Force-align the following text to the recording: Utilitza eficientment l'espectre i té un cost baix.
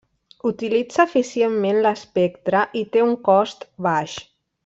Utilitza 0.51 1.03
eficientment 1.09 1.77
l'espectre 1.87 2.63
i 2.81 2.85
té 2.97 3.05
un 3.09 3.15
cost 3.29 3.65
baix. 3.89 4.19